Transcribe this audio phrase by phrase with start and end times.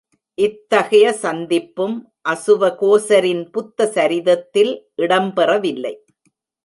[0.37, 1.93] இத்தகைய சந்திப்பும்
[2.29, 4.73] அசுவகோசரின் புத்த சரிதத்தில்
[4.97, 5.93] இடம்பெறவில்லை.